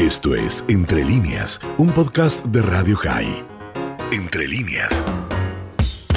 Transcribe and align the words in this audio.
Esto 0.00 0.34
es 0.34 0.64
Entre 0.68 1.04
líneas, 1.04 1.60
un 1.76 1.92
podcast 1.92 2.42
de 2.46 2.62
Radio 2.62 2.96
High. 2.96 3.44
Entre 4.10 4.48
líneas. 4.48 5.04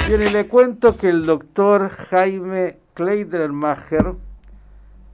Bien, 0.08 0.22
y 0.22 0.30
le 0.30 0.46
cuento 0.48 0.96
que 0.96 1.10
el 1.10 1.26
doctor 1.26 1.90
Jaime 1.90 2.78
Kleidermacher, 2.94 4.14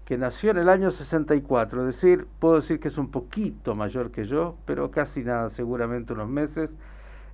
que 0.05 0.17
nació 0.17 0.53
en 0.53 0.59
el 0.59 0.69
año 0.69 0.93
64, 0.93 1.81
es 1.81 1.87
decir, 1.97 2.29
puedo 2.39 2.55
decir 2.55 2.79
que 2.79 2.87
es 2.87 2.97
un 2.97 3.11
poquito 3.11 3.75
mayor 3.75 4.13
que 4.13 4.25
yo, 4.25 4.57
pero 4.67 4.93
casi 4.93 5.25
nada, 5.25 5.49
seguramente 5.49 6.13
unos 6.13 6.29
meses, 6.29 6.77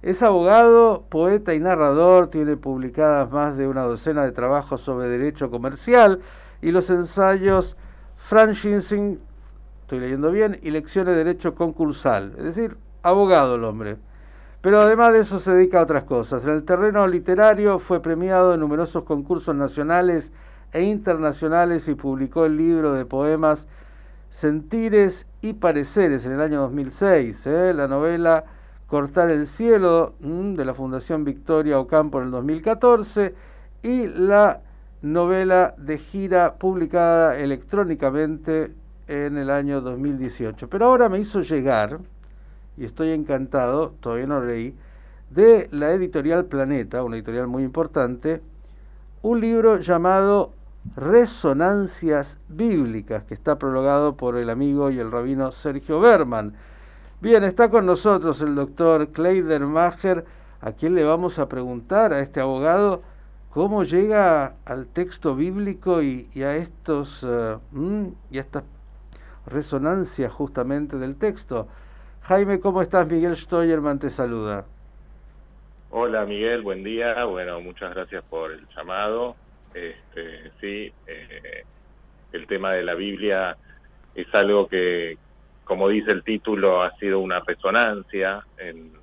es 0.00 0.22
abogado, 0.22 1.04
poeta 1.10 1.52
y 1.52 1.60
narrador, 1.60 2.30
tiene 2.30 2.56
publicadas 2.56 3.30
más 3.30 3.58
de 3.58 3.68
una 3.68 3.82
docena 3.82 4.24
de 4.24 4.32
trabajos 4.32 4.80
sobre 4.80 5.08
derecho 5.08 5.50
comercial 5.50 6.20
y 6.62 6.70
los 6.70 6.88
ensayos 6.88 7.76
Franchising, 8.16 9.20
estoy 9.86 10.00
leyendo 10.00 10.32
bien, 10.32 10.58
y 10.64 10.72
lecciones 10.72 11.14
de 11.14 11.22
derecho 11.22 11.54
concursal, 11.54 12.34
es 12.38 12.44
decir, 12.44 12.76
abogado 13.04 13.54
el 13.54 13.62
hombre. 13.62 13.98
Pero 14.60 14.80
además 14.80 15.12
de 15.12 15.20
eso 15.20 15.38
se 15.38 15.52
dedica 15.52 15.78
a 15.78 15.84
otras 15.84 16.02
cosas. 16.02 16.44
En 16.44 16.54
el 16.54 16.64
terreno 16.64 17.06
literario 17.06 17.78
fue 17.78 18.02
premiado 18.02 18.52
en 18.52 18.58
numerosos 18.58 19.04
concursos 19.04 19.54
nacionales 19.54 20.32
e 20.72 20.82
internacionales 20.82 21.86
y 21.86 21.94
publicó 21.94 22.46
el 22.46 22.56
libro 22.56 22.94
de 22.94 23.04
poemas 23.04 23.68
Sentires 24.28 25.28
y 25.40 25.52
Pareceres 25.52 26.26
en 26.26 26.32
el 26.32 26.40
año 26.40 26.62
2006. 26.62 27.46
¿eh? 27.46 27.72
La 27.72 27.86
novela 27.86 28.44
Cortar 28.88 29.30
el 29.30 29.46
Cielo 29.46 30.14
mm, 30.18 30.54
de 30.54 30.64
la 30.64 30.74
Fundación 30.74 31.22
Victoria 31.22 31.78
Ocampo 31.78 32.18
en 32.18 32.24
el 32.24 32.30
2014 32.32 33.36
y 33.84 34.08
la 34.08 34.62
novela 35.00 35.76
de 35.78 35.98
gira 35.98 36.54
publicada 36.56 37.38
electrónicamente 37.38 38.74
en 39.08 39.38
el 39.38 39.50
año 39.50 39.80
2018. 39.80 40.68
Pero 40.68 40.86
ahora 40.86 41.08
me 41.08 41.18
hizo 41.18 41.42
llegar, 41.42 41.98
y 42.76 42.84
estoy 42.84 43.10
encantado, 43.10 43.94
todavía 44.00 44.26
no 44.26 44.40
leí, 44.40 44.74
de 45.30 45.68
la 45.72 45.92
editorial 45.92 46.46
Planeta, 46.46 47.02
una 47.02 47.16
editorial 47.16 47.46
muy 47.46 47.62
importante, 47.62 48.42
un 49.22 49.40
libro 49.40 49.80
llamado 49.80 50.52
Resonancias 50.94 52.38
Bíblicas, 52.48 53.24
que 53.24 53.34
está 53.34 53.58
prologado 53.58 54.16
por 54.16 54.36
el 54.36 54.50
amigo 54.50 54.90
y 54.90 54.98
el 54.98 55.10
rabino 55.10 55.50
Sergio 55.50 56.00
Berman. 56.00 56.54
Bien, 57.20 57.42
está 57.44 57.70
con 57.70 57.86
nosotros 57.86 58.40
el 58.42 58.54
doctor 58.54 59.08
Kleidermacher, 59.08 60.24
a 60.60 60.72
quien 60.72 60.94
le 60.94 61.04
vamos 61.04 61.38
a 61.38 61.48
preguntar, 61.48 62.12
a 62.12 62.20
este 62.20 62.40
abogado, 62.40 63.02
cómo 63.50 63.84
llega 63.84 64.54
al 64.64 64.86
texto 64.86 65.34
bíblico 65.34 66.02
y, 66.02 66.28
a 66.42 66.56
estos 66.56 67.22
uh, 67.22 67.58
y 68.30 68.38
a 68.38 68.40
estas 68.42 68.62
resonancias 69.46 70.32
justamente 70.32 70.96
del 70.96 71.16
texto. 71.16 71.68
Jaime, 72.22 72.60
¿cómo 72.60 72.82
estás? 72.82 73.06
Miguel 73.08 73.36
Steuerman 73.36 73.98
te 73.98 74.10
saluda. 74.10 74.64
Hola 75.90 76.24
Miguel, 76.26 76.62
buen 76.62 76.82
día. 76.82 77.24
Bueno, 77.24 77.60
muchas 77.60 77.94
gracias 77.94 78.24
por 78.24 78.52
el 78.52 78.66
llamado. 78.76 79.36
Este, 79.72 80.50
sí, 80.60 80.92
eh, 81.06 81.62
el 82.32 82.46
tema 82.46 82.74
de 82.74 82.82
la 82.82 82.94
Biblia 82.94 83.56
es 84.14 84.26
algo 84.34 84.66
que, 84.66 85.16
como 85.64 85.88
dice 85.88 86.10
el 86.10 86.24
título, 86.24 86.82
ha 86.82 86.96
sido 86.96 87.20
una 87.20 87.40
resonancia 87.40 88.44
en, 88.58 88.96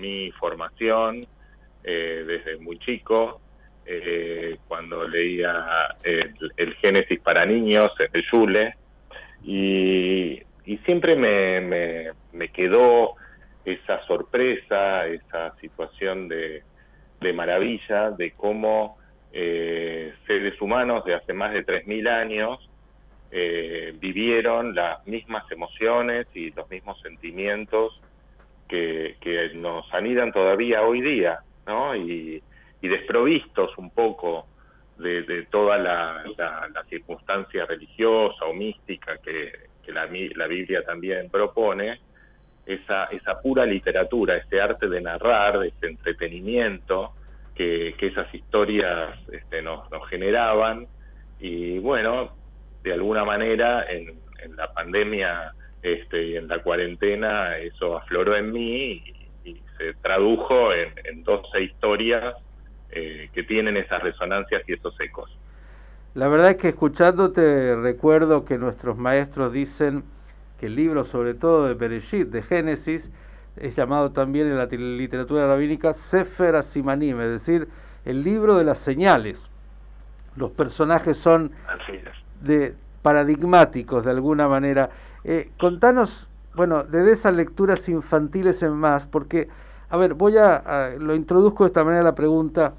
mi 0.00 0.30
formación 0.32 1.26
eh, 1.82 2.24
desde 2.26 2.58
muy 2.58 2.78
chico. 2.78 3.40
Eh, 3.86 4.58
cuando 4.66 5.06
leía 5.06 5.96
el, 6.02 6.74
Génesis 6.76 7.20
para 7.20 7.46
niños 7.46 7.90
el 8.12 8.24
Yule, 8.30 8.74
y, 9.44 10.42
siempre 10.84 11.16
me, 11.16 12.12
me, 12.32 12.48
quedó 12.48 13.14
esa 13.64 14.04
sorpresa, 14.06 15.06
esa 15.06 15.54
situación 15.60 16.28
de, 16.28 16.62
de 17.20 17.32
maravilla 17.32 18.10
de 18.10 18.32
cómo 18.32 18.96
eh, 19.32 20.14
seres 20.26 20.60
humanos 20.60 21.04
de 21.04 21.14
hace 21.14 21.32
más 21.32 21.52
de 21.52 21.66
3.000 21.66 22.08
años 22.08 22.70
eh, 23.36 23.92
vivieron 23.98 24.76
las 24.76 25.04
mismas 25.08 25.50
emociones 25.50 26.28
y 26.34 26.50
los 26.52 26.70
mismos 26.70 27.00
sentimientos 27.02 28.00
que, 28.68 29.16
que 29.20 29.50
nos 29.54 29.92
anidan 29.92 30.30
todavía 30.30 30.82
hoy 30.82 31.00
día, 31.00 31.40
¿no? 31.66 31.96
Y, 31.96 32.42
desprovistos 32.80 33.76
un 33.78 33.88
poco 33.88 34.46
de, 34.98 35.46
toda 35.50 35.78
la, 35.78 36.24
circunstancia 36.88 37.66
religiosa 37.66 38.44
o 38.44 38.54
mística 38.54 39.18
que, 39.18 39.52
la, 39.92 40.08
la, 40.34 40.46
Biblia 40.46 40.82
también 40.84 41.30
propone, 41.30 42.00
esa, 42.66 43.04
esa 43.06 43.40
pura 43.40 43.66
literatura, 43.66 44.36
ese 44.36 44.60
arte 44.60 44.88
de 44.88 45.00
narrar, 45.00 45.64
ese 45.64 45.86
entretenimiento, 45.86 47.12
que, 47.54 47.94
esas 47.98 48.32
historias 48.34 49.18
este, 49.32 49.62
nos, 49.62 49.88
generaban. 50.08 50.86
Y 51.40 51.78
bueno, 51.78 52.34
de 52.82 52.92
alguna 52.92 53.24
manera 53.24 53.86
en, 53.90 54.22
la 54.56 54.72
pandemia 54.74 55.54
este, 55.82 56.22
y 56.22 56.36
en 56.36 56.48
la 56.48 56.58
cuarentena 56.58 57.56
eso 57.56 57.96
afloró 57.96 58.36
en 58.36 58.52
mí 58.52 59.02
y, 59.44 59.60
se 59.78 59.92
tradujo 59.94 60.72
en, 60.72 61.24
12 61.24 61.62
historias 61.62 62.36
eh, 62.94 63.30
que 63.32 63.42
tienen 63.42 63.76
esas 63.76 64.02
resonancias 64.02 64.62
y 64.66 64.74
esos 64.74 64.98
ecos. 65.00 65.30
La 66.14 66.28
verdad 66.28 66.50
es 66.50 66.56
que 66.56 66.68
escuchándote 66.68 67.74
recuerdo 67.74 68.44
que 68.44 68.56
nuestros 68.56 68.96
maestros 68.96 69.52
dicen 69.52 70.04
que 70.60 70.66
el 70.66 70.76
libro, 70.76 71.02
sobre 71.02 71.34
todo 71.34 71.66
de 71.66 71.74
Bereshit, 71.74 72.28
de 72.28 72.42
Génesis, 72.42 73.10
es 73.56 73.76
llamado 73.76 74.12
también 74.12 74.46
en 74.48 74.56
la 74.56 74.66
literatura 74.66 75.46
rabínica 75.46 75.92
Sefer 75.92 76.56
Asimanim, 76.56 77.20
es 77.20 77.30
decir, 77.30 77.68
el 78.04 78.22
libro 78.22 78.56
de 78.56 78.64
las 78.64 78.78
señales. 78.78 79.48
Los 80.36 80.50
personajes 80.50 81.16
son 81.16 81.52
de 82.40 82.74
paradigmáticos 83.02 84.04
de 84.04 84.10
alguna 84.10 84.48
manera. 84.48 84.90
Eh, 85.24 85.50
contanos, 85.58 86.28
bueno, 86.54 86.82
de 86.84 87.10
esas 87.10 87.34
lecturas 87.34 87.88
infantiles 87.88 88.62
en 88.62 88.72
más, 88.72 89.06
porque, 89.06 89.48
a 89.90 89.96
ver, 89.96 90.14
voy 90.14 90.36
a, 90.38 90.94
lo 90.98 91.14
introduzco 91.14 91.64
de 91.64 91.68
esta 91.68 91.84
manera 91.84 92.02
la 92.02 92.14
pregunta. 92.14 92.74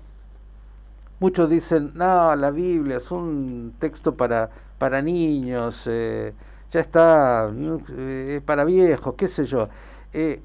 Muchos 1.19 1.49
dicen, 1.49 1.91
no, 1.95 2.35
la 2.35 2.51
Biblia 2.51 2.97
es 2.97 3.09
un 3.11 3.73
texto 3.79 4.15
para, 4.15 4.49
para 4.77 5.01
niños, 5.01 5.87
eh, 5.87 6.33
ya 6.71 6.79
está, 6.79 7.51
eh, 7.97 8.41
para 8.45 8.65
viejos, 8.65 9.15
qué 9.15 9.27
sé 9.27 9.45
yo. 9.45 9.69
Eh, 10.13 10.41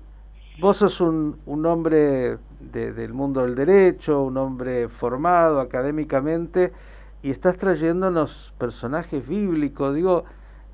Vos 0.61 0.77
sos 0.77 1.01
un, 1.01 1.39
un 1.47 1.65
hombre 1.65 2.37
del 2.61 3.15
mundo 3.15 3.41
del 3.41 3.55
derecho, 3.55 4.23
un 4.23 4.37
hombre 4.37 4.91
formado 4.91 5.59
académicamente, 5.59 6.71
y 7.23 7.31
estás 7.31 7.57
trayéndonos 7.57 8.53
personajes 8.59 9.27
bíblicos. 9.27 9.95
Digo, 9.95 10.25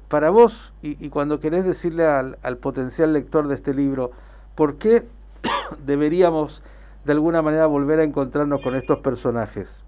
para 0.08 0.30
vos, 0.30 0.74
y, 0.82 1.08
cuando 1.08 1.38
querés 1.38 1.64
decirle 1.64 2.04
al, 2.04 2.56
potencial 2.58 3.12
lector 3.12 3.46
de 3.46 3.54
este 3.54 3.74
libro, 3.74 4.10
¿por 4.56 4.74
qué 4.74 5.06
deberíamos 5.86 6.64
de 7.04 7.12
alguna 7.12 7.40
manera 7.40 7.66
volver 7.66 8.00
a 8.00 8.04
encontrarnos 8.04 8.62
con 8.62 8.74
estos 8.74 8.98
personajes? 8.98 9.84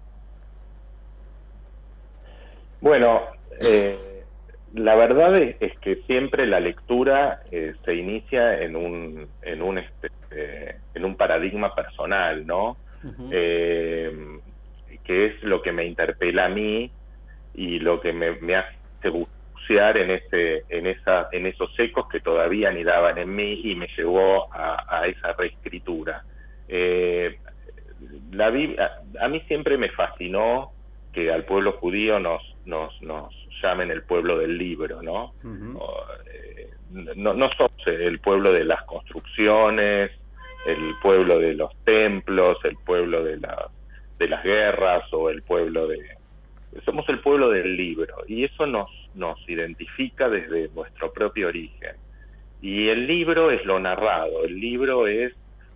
Bueno, 2.81 3.23
eh, 3.61 3.95
la 4.73 4.95
verdad 4.95 5.35
es, 5.35 5.77
que 5.79 5.97
siempre 6.07 6.45
la 6.45 6.59
lectura 6.59 7.41
eh, 7.51 7.73
se 7.83 7.95
inicia 7.95 8.61
en 8.61 8.75
un 8.75 9.27
en 9.41 9.61
un 9.61 9.79
este, 9.79 10.09
eh, 10.31 10.75
en 10.93 11.05
un 11.05 11.15
paradigma 11.15 11.73
personal, 11.73 12.45
¿no? 12.45 12.77
Eh, 13.31 14.11
que 15.03 15.25
es 15.27 15.43
lo 15.43 15.61
que 15.61 15.71
me 15.71 15.85
interpela 15.85 16.45
a 16.45 16.49
mí 16.49 16.91
y 17.55 17.79
lo 17.79 18.01
que 18.01 18.11
me, 18.13 18.55
hace 18.55 19.09
bucear 19.09 19.97
en 19.97 20.11
ese 20.11 20.65
en 20.69 20.85
esa 20.85 21.29
en 21.31 21.47
esos 21.47 21.71
ecos 21.79 22.07
que 22.09 22.19
todavía 22.19 22.69
anidaban 22.69 23.17
en 23.17 23.33
mí 23.33 23.61
y 23.63 23.75
me 23.75 23.87
llevó 23.97 24.53
a, 24.53 25.07
esa 25.07 25.33
reescritura. 25.33 26.23
la 28.31 28.47
a, 28.47 29.25
a 29.25 29.27
mí 29.29 29.41
siempre 29.47 29.77
me 29.77 29.89
fascinó 29.89 30.73
que 31.13 31.31
al 31.31 31.45
pueblo 31.45 31.73
judío 31.73 32.19
nos 32.19 32.41
nos 32.69 33.01
nos 33.01 33.33
llamen 33.61 33.91
el 33.91 34.03
pueblo 34.03 34.37
del 34.37 34.57
libro, 34.57 35.01
¿no? 35.01 35.33
Eh, 35.43 36.69
no, 36.91 37.33
no 37.33 37.49
somos 37.57 37.87
el 37.87 38.19
pueblo 38.19 38.51
de 38.51 38.63
las 38.63 38.83
construcciones, 38.83 40.11
el 40.65 40.95
pueblo 41.01 41.39
de 41.39 41.53
los 41.53 41.75
templos, 41.83 42.57
el 42.63 42.77
pueblo 42.77 43.23
de, 43.23 43.37
la, 43.37 43.69
de 44.17 44.27
las 44.27 44.43
guerras 44.43 45.03
o 45.13 45.29
el 45.29 45.41
pueblo 45.43 45.87
de... 45.87 45.99
Somos 46.85 47.07
el 47.09 47.19
pueblo 47.19 47.49
del 47.49 47.75
libro 47.75 48.15
y 48.27 48.43
eso 48.43 48.65
nos, 48.65 48.89
nos 49.15 49.37
identifica 49.49 50.29
desde 50.29 50.69
nuestro 50.69 51.11
propio 51.11 51.47
origen. 51.47 51.95
Y 52.61 52.89
el 52.89 53.07
libro 53.07 53.51
es 53.51 53.65
lo 53.65 53.79
narrado, 53.79 54.43
el 54.43 54.59
libro 54.59 55.07
es 55.07 55.33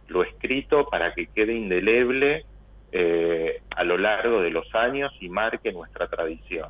lo 0.08 0.24
escrito 0.24 0.86
para 0.90 1.14
que 1.14 1.28
quede 1.28 1.54
indeleble 1.54 2.46
eh, 2.92 3.62
a 3.76 3.84
lo 3.84 3.98
largo 3.98 4.42
de 4.42 4.52
los 4.52 4.68
años 4.76 5.12
y 5.20 5.30
marque 5.30 5.72
nuestra 5.72 6.08
tradición. 6.08 6.70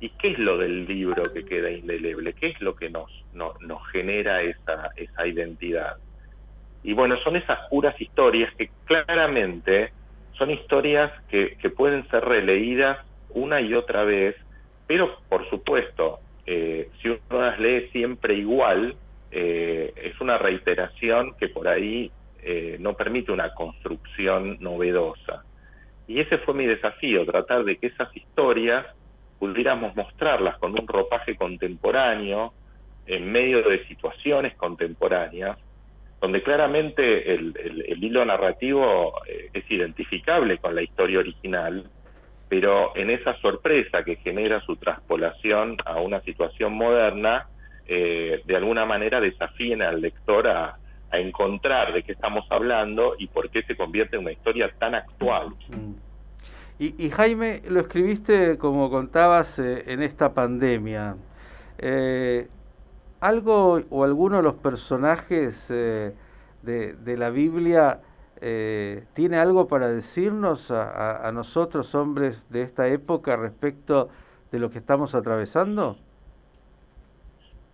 ¿Y 0.00 0.10
qué 0.10 0.32
es 0.32 0.38
lo 0.38 0.58
del 0.58 0.86
libro 0.86 1.22
que 1.32 1.44
queda 1.44 1.70
indeleble? 1.70 2.34
¿Qué 2.34 2.48
es 2.48 2.60
lo 2.60 2.74
que 2.74 2.90
nos, 2.90 3.10
nos 3.32 3.86
genera 3.88 4.42
esa, 4.42 4.90
esa 4.96 5.26
identidad? 5.26 5.96
Y 6.82 6.92
bueno, 6.92 7.16
son 7.24 7.36
esas 7.36 7.58
puras 7.70 7.98
historias 8.00 8.54
que 8.56 8.70
claramente 8.84 9.92
son 10.36 10.50
historias 10.50 11.12
que, 11.28 11.56
que 11.60 11.70
pueden 11.70 12.06
ser 12.08 12.24
releídas 12.24 12.98
una 13.30 13.60
y 13.60 13.74
otra 13.74 14.04
vez, 14.04 14.36
pero 14.86 15.18
por 15.28 15.48
supuesto, 15.48 16.20
eh, 16.46 16.90
si 17.00 17.08
uno 17.08 17.20
las 17.30 17.58
lee 17.58 17.88
siempre 17.90 18.34
igual, 18.34 18.96
eh, 19.30 19.92
es 19.96 20.20
una 20.20 20.38
reiteración 20.38 21.34
que 21.38 21.48
por 21.48 21.66
ahí 21.68 22.10
eh, 22.42 22.76
no 22.78 22.94
permite 22.94 23.32
una 23.32 23.54
construcción 23.54 24.58
novedosa. 24.60 25.44
Y 26.06 26.20
ese 26.20 26.38
fue 26.38 26.54
mi 26.54 26.66
desafío, 26.66 27.24
tratar 27.24 27.64
de 27.64 27.76
que 27.76 27.86
esas 27.86 28.14
historias 28.14 28.86
pudiéramos 29.44 29.94
mostrarlas 29.94 30.56
con 30.56 30.72
un 30.72 30.88
ropaje 30.88 31.36
contemporáneo, 31.36 32.54
en 33.06 33.30
medio 33.30 33.62
de 33.62 33.86
situaciones 33.86 34.56
contemporáneas, 34.56 35.58
donde 36.18 36.42
claramente 36.42 37.34
el, 37.34 37.54
hilo 38.02 38.24
narrativo 38.24 39.12
eh, 39.28 39.50
es 39.52 39.70
identificable 39.70 40.56
con 40.56 40.74
la 40.74 40.80
historia 40.80 41.18
original, 41.18 41.84
pero 42.48 42.96
en 42.96 43.10
esa 43.10 43.36
sorpresa 43.40 44.02
que 44.02 44.16
genera 44.16 44.62
su 44.62 44.76
traspolación 44.76 45.76
a 45.84 46.00
una 46.00 46.22
situación 46.22 46.72
moderna, 46.72 47.46
eh, 47.86 48.40
de 48.46 48.56
alguna 48.56 48.86
manera 48.86 49.20
desafíen 49.20 49.82
al 49.82 50.00
lector 50.00 50.48
a, 50.48 50.78
encontrar 51.12 51.92
de 51.92 52.02
qué 52.02 52.10
estamos 52.10 52.44
hablando 52.50 53.14
y 53.16 53.28
por 53.28 53.48
qué 53.48 53.62
se 53.62 53.76
convierte 53.76 54.16
en 54.16 54.22
una 54.22 54.32
historia 54.32 54.68
tan 54.80 54.96
actual. 54.96 55.50
Mm. 55.68 56.03
Y, 56.76 57.08
Jaime, 57.10 57.62
lo 57.68 57.78
escribiste, 57.78 58.58
como 58.58 58.90
contabas, 58.90 59.60
eh, 59.60 59.84
en 59.92 60.02
esta 60.02 60.34
pandemia. 60.34 61.14
Eh, 61.78 62.48
¿Algo 63.20 63.80
o 63.90 64.02
alguno 64.02 64.38
de 64.38 64.42
los 64.42 64.54
personajes 64.54 65.70
eh, 65.70 66.12
de, 66.62 67.16
la 67.16 67.30
Biblia 67.30 68.00
tiene 69.14 69.38
algo 69.38 69.68
para 69.68 69.88
decirnos 69.88 70.70
a, 70.70 71.30
nosotros, 71.32 71.94
hombres 71.94 72.50
de 72.50 72.62
esta 72.62 72.88
época, 72.88 73.36
respecto 73.36 74.10
de 74.50 74.58
lo 74.58 74.68
que 74.68 74.78
estamos 74.78 75.14
atravesando? 75.14 75.96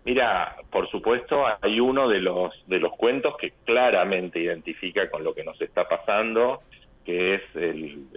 Mira, 0.05 0.55
por 0.71 0.89
supuesto, 0.89 1.43
hay 1.61 1.79
uno 1.79 2.07
de 2.07 2.19
los 2.19 2.53
de 2.67 2.79
los 2.79 2.93
cuentos 2.93 3.35
que 3.37 3.51
claramente 3.65 4.39
identifica 4.39 5.09
con 5.09 5.23
lo 5.23 5.33
que 5.33 5.43
nos 5.43 5.59
está 5.59 5.89
pasando 5.89 6.61
que 7.05 7.35
es 7.35 7.41
el, 7.55 8.07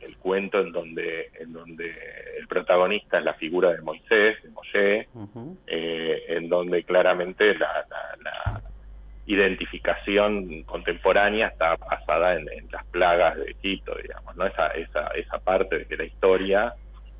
el, 0.00 0.16
cuento 0.18 0.60
en 0.60 0.70
donde, 0.70 1.30
en 1.40 1.52
donde 1.52 1.92
el 2.38 2.46
protagonista 2.46 3.18
es 3.18 3.24
la 3.24 3.34
figura 3.34 3.72
de 3.72 3.82
Moisés, 3.82 4.40
de 4.42 4.50
Moshe, 4.50 5.08
eh, 5.66 6.22
en 6.28 6.48
donde 6.48 6.84
claramente 6.84 7.54
la, 7.56 7.86
identificación 9.24 10.64
contemporánea 10.64 11.46
está 11.46 11.76
basada 11.76 12.34
en, 12.34 12.46
las 12.70 12.84
plagas 12.86 13.36
de 13.36 13.52
Egipto, 13.52 13.94
digamos, 14.02 14.36
¿no? 14.36 14.46
Esa, 14.46 14.66
esa, 14.68 15.06
esa 15.14 15.38
parte 15.38 15.84
de 15.84 15.96
la 15.96 16.04
historia 16.04 16.74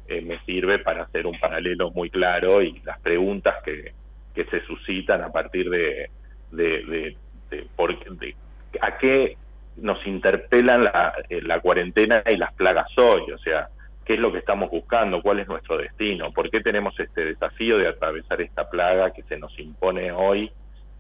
eh, 0.09 0.21
me 0.21 0.39
sirve 0.41 0.81
para 0.81 1.05
hacer 1.05 1.27
un 1.27 1.39
paralelo 1.39 1.91
muy 1.93 2.11
claro 2.11 2.61
y 2.61 2.81
las 2.81 3.01
preguntas 3.01 3.63
que, 3.65 3.93
que 4.35 4.45
se 4.47 4.65
suscitan 4.67 5.23
a 5.23 5.31
partir 5.31 5.71
de, 5.71 6.11
de, 6.51 6.85
de, 6.85 7.17
de, 7.51 7.67
por, 7.77 7.97
de 8.19 8.35
a 8.81 8.99
qué 8.99 9.37
nos 9.77 10.07
interpelan 10.07 10.85
la, 10.85 11.15
eh, 11.29 11.41
la 11.43 11.61
cuarentena 11.61 12.23
y 12.27 12.37
las 12.37 12.53
plagas 12.55 12.87
hoy, 12.99 13.31
o 13.33 13.39
sea, 13.39 13.69
qué 14.05 14.15
es 14.15 14.21
lo 14.21 14.33
que 14.33 14.39
estamos 14.39 14.71
buscando, 14.71 15.23
cuál 15.23 15.41
es 15.41 15.49
nuestro 15.49 15.79
destino, 15.79 16.33
por 16.33 16.51
qué 16.51 16.61
tenemos 16.61 16.99
este 16.99 17.25
desafío 17.25 17.79
de 17.79 17.89
atravesar 17.89 18.41
esta 18.41 18.69
plaga 18.69 19.13
que 19.13 19.23
se 19.25 19.39
nos 19.39 19.57
impone 19.59 20.13
hoy, 20.13 20.51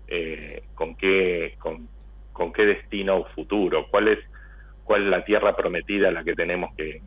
eh, 0.08 0.62
con 0.74 0.94
qué 0.96 1.56
con, 1.58 1.88
con, 2.32 2.52
qué 2.52 2.64
destino 2.66 3.24
futuro, 3.34 3.86
cuál 3.90 4.08
es 4.08 4.18
cuál 4.84 5.04
es 5.04 5.08
la 5.08 5.24
tierra 5.24 5.56
prometida 5.56 6.08
a 6.08 6.12
la 6.12 6.24
que 6.24 6.34
tenemos 6.34 6.74
que, 6.76 7.00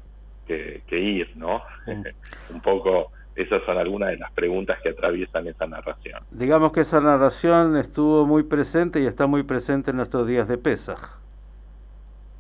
que, 0.47 0.99
ir, 0.99 1.31
¿no? 1.35 1.63
Mm. 1.87 2.03
Un 2.53 2.61
poco 2.61 3.11
esas 3.35 3.61
son 3.65 3.77
algunas 3.77 4.09
de 4.09 4.17
las 4.17 4.31
preguntas 4.31 4.79
que 4.81 4.89
atraviesan 4.89 5.47
esa 5.47 5.67
narración. 5.67 6.23
Digamos 6.31 6.71
que 6.71 6.81
esa 6.81 7.01
narración 7.01 7.75
estuvo 7.75 8.25
muy 8.25 8.43
presente 8.43 9.01
y 9.01 9.05
está 9.05 9.27
muy 9.27 9.43
presente 9.43 9.91
en 9.91 9.97
nuestros 9.97 10.25
días 10.25 10.47
de 10.47 10.57
Pesaj. 10.57 11.24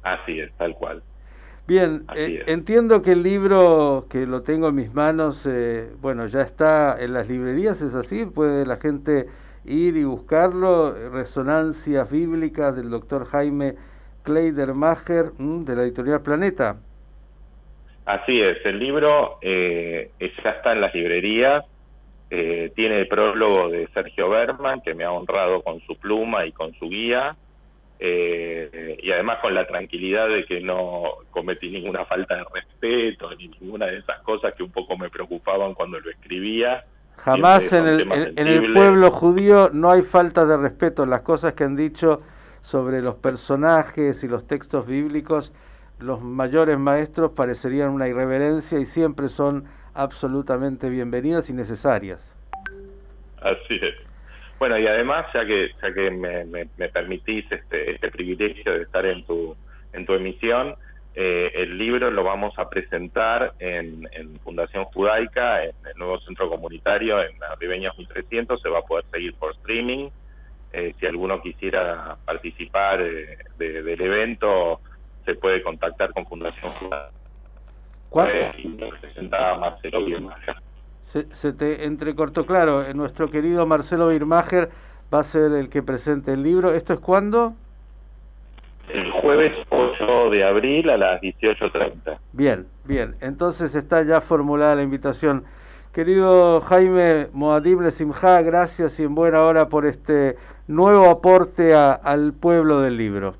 Así 0.05 0.39
es, 0.39 0.51
tal 0.53 0.75
cual. 0.75 1.01
Bien, 1.67 2.05
eh, 2.15 2.43
entiendo 2.45 3.01
que 3.01 3.13
el 3.13 3.23
libro 3.23 4.05
que 4.07 4.27
lo 4.27 4.43
tengo 4.43 4.69
en 4.69 4.75
mis 4.75 4.93
manos, 4.93 5.47
eh, 5.47 5.89
bueno, 5.99 6.27
ya 6.27 6.41
está 6.41 6.95
en 7.03 7.11
las 7.13 7.27
librerías, 7.27 7.81
¿es 7.81 7.95
así? 7.95 8.27
¿Puede 8.27 8.67
la 8.67 8.75
gente 8.75 9.25
ir 9.65 9.97
y 9.97 10.03
buscarlo? 10.03 10.93
Resonancias 11.09 12.11
bíblicas 12.11 12.75
del 12.75 12.91
doctor 12.91 13.25
Jaime 13.25 13.73
Kleidermacher 14.21 15.31
de 15.31 15.75
la 15.75 15.81
editorial 15.81 16.21
Planeta. 16.21 16.77
Así 18.05 18.39
es, 18.39 18.63
el 18.63 18.77
libro 18.77 19.39
eh, 19.41 20.11
ya 20.19 20.51
está 20.51 20.73
en 20.73 20.81
las 20.81 20.93
librerías, 20.93 21.65
tiene 22.29 22.99
el 22.99 23.07
prólogo 23.07 23.69
de 23.69 23.87
Sergio 23.87 24.29
Berman, 24.29 24.81
que 24.81 24.93
me 24.93 25.03
ha 25.03 25.11
honrado 25.11 25.63
con 25.63 25.79
su 25.81 25.95
pluma 25.95 26.45
y 26.45 26.51
con 26.51 26.73
su 26.75 26.89
guía, 26.89 27.35
eh, 27.99 28.69
y 29.05 29.11
además 29.11 29.37
con 29.39 29.53
la 29.53 29.67
tranquilidad 29.67 30.27
de 30.27 30.45
que 30.45 30.61
no 30.61 31.03
cometí 31.29 31.69
ninguna 31.69 32.05
falta 32.05 32.37
de 32.37 32.43
respeto 32.51 33.29
ni 33.35 33.49
ninguna 33.49 33.85
de 33.85 33.99
esas 33.99 34.19
cosas 34.23 34.55
que 34.55 34.63
un 34.63 34.71
poco 34.71 34.97
me 34.97 35.11
preocupaban 35.11 35.75
cuando 35.75 35.99
lo 35.99 36.09
escribía. 36.09 36.85
Jamás 37.17 37.71
en 37.71 37.85
el, 37.85 38.11
en, 38.11 38.47
el 38.47 38.73
pueblo 38.73 39.11
judío 39.11 39.69
no 39.71 39.91
hay 39.91 40.01
falta 40.01 40.47
de 40.47 40.57
respeto. 40.57 41.05
Las 41.05 41.21
cosas 41.21 41.53
que 41.53 41.65
han 41.65 41.75
dicho 41.75 42.23
sobre 42.61 43.03
los 43.03 43.13
personajes 43.13 44.23
y 44.23 44.27
los 44.27 44.47
textos 44.47 44.87
bíblicos, 44.87 45.53
los 45.99 46.23
mayores 46.23 46.79
maestros 46.79 47.29
parecerían 47.29 47.91
una 47.91 48.07
irreverencia 48.07 48.79
y 48.79 48.87
siempre 48.87 49.29
son 49.29 49.65
absolutamente 49.93 50.89
bienvenidas 50.89 51.51
y 51.51 51.53
necesarias. 51.53 52.35
Así 53.39 53.75
es. 53.83 54.14
Bueno, 54.57 54.79
y 54.79 54.87
además, 54.87 55.25
ya 55.33 55.45
que 55.45 55.71
ya 55.81 55.93
que 55.93 56.11
me, 56.11 56.45
me, 56.45 56.89
permitís 56.89 57.45
este, 57.51 57.91
este 57.91 58.09
privilegio 58.09 58.73
de 58.73 58.83
estar 58.83 59.05
en 59.05 59.25
tu, 59.25 59.55
en 59.93 60.05
tu 60.05 60.13
emisión, 60.13 60.75
eh, 61.13 61.51
el 61.55 61.77
libro 61.77 62.11
lo 62.11 62.23
vamos 62.23 62.57
a 62.57 62.69
presentar 62.69 63.53
en, 63.59 64.07
en, 64.11 64.37
Fundación 64.39 64.85
Judaica, 64.85 65.63
en 65.63 65.75
el 65.85 65.97
nuevo 65.97 66.19
centro 66.19 66.49
comunitario, 66.49 67.21
en 67.21 67.31
Ribeñas 67.59 67.97
1300, 67.97 68.61
se 68.61 68.69
va 68.69 68.79
a 68.79 68.81
poder 68.81 69.05
seguir 69.11 69.33
por 69.35 69.51
streaming. 69.53 70.09
Eh, 70.73 70.93
si 70.99 71.05
alguno 71.05 71.41
quisiera 71.41 72.17
participar 72.25 73.01
eh, 73.01 73.37
del 73.57 74.01
evento, 74.01 74.81
se 75.23 75.35
puede 75.35 75.63
contactar 75.63 76.11
con 76.11 76.25
Fundación 76.27 76.71
Judaica. 76.73 77.11
¿Cuál? 78.09 78.53
y 78.57 78.67
presenta 79.01 79.55
Marcelo 79.55 79.99
se, 81.05 81.53
te 81.53 81.85
entrecortó, 81.85 82.45
claro, 82.45 82.83
eh, 82.83 82.93
nuestro 82.93 83.29
querido 83.29 83.65
Marcelo 83.65 84.09
Birmacher 84.09 84.69
va 85.13 85.19
a 85.19 85.23
ser 85.23 85.51
el 85.53 85.69
que 85.69 85.83
presente 85.83 86.33
el 86.33 86.43
libro. 86.43 86.73
¿Esto 86.73 86.93
es 86.93 86.99
cuándo? 86.99 87.53
El 88.89 89.11
jueves 89.11 89.51
8 89.69 90.29
de 90.31 90.43
abril 90.43 90.89
a 90.89 90.97
las 90.97 91.21
18.30. 91.21 92.17
Bien, 92.33 92.67
bien. 92.83 93.15
Entonces 93.21 93.75
está 93.75 94.03
ya 94.03 94.19
formulada 94.19 94.75
la 94.75 94.83
invitación. 94.83 95.45
Querido 95.93 96.59
Jaime 96.61 97.27
Moadim 97.31 97.89
Simha, 97.89 98.41
gracias 98.41 98.99
y 98.99 99.03
en 99.03 99.15
buena 99.15 99.41
hora 99.43 99.69
por 99.69 99.85
este 99.85 100.35
nuevo 100.67 101.09
aporte 101.09 101.73
al 101.73 102.33
pueblo 102.33 102.81
del 102.81 102.97
libro. 102.97 103.35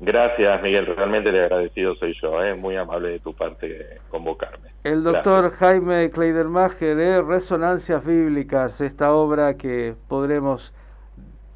Gracias, 0.00 0.62
Miguel. 0.62 0.86
Realmente 0.86 1.30
le 1.30 1.40
agradecido 1.40 1.94
soy 1.94 2.14
yo. 2.20 2.42
¿eh? 2.42 2.54
Muy 2.54 2.76
amable 2.76 3.10
de 3.10 3.20
tu 3.20 3.32
parte 3.32 4.00
convocarme. 4.10 4.73
El 4.84 5.02
doctor 5.02 5.50
Jaime 5.52 6.10
Kleidermacher, 6.10 6.94
de 6.94 7.22
Resonancias 7.22 8.04
Bíblicas, 8.04 8.82
esta 8.82 9.12
obra 9.12 9.56
que 9.56 9.96
podremos 10.08 10.74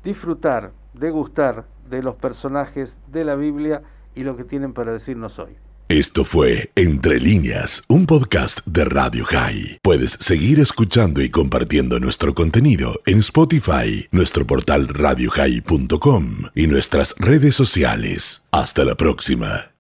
disfrutar, 0.02 0.73
degustar 0.94 1.66
de 1.90 2.02
los 2.02 2.14
personajes 2.14 2.99
de 3.08 3.25
la 3.26 3.35
Biblia 3.35 3.82
y 4.14 4.25
lo 4.25 4.35
que 4.35 4.44
tienen 4.44 4.73
para 4.73 4.92
decirnos 4.94 5.38
hoy. 5.38 5.58
Esto 5.90 6.25
fue 6.25 6.70
Entre 6.75 7.20
líneas, 7.20 7.82
un 7.88 8.06
podcast 8.06 8.61
de 8.66 8.87
Radio 8.87 9.26
High. 9.26 9.80
Puedes 9.82 10.12
seguir 10.20 10.58
escuchando 10.58 11.20
y 11.20 11.28
compartiendo 11.30 12.00
nuestro 12.00 12.35
contenido 12.35 13.00
en 13.04 13.18
Spotify, 13.18 14.06
nuestro 14.11 14.47
portal 14.47 14.88
radiohigh.com 14.88 16.25
y 16.54 16.66
nuestras 16.66 17.14
redes 17.18 17.54
sociales. 17.54 18.47
Hasta 18.50 18.85
la 18.85 18.94
próxima. 18.94 19.73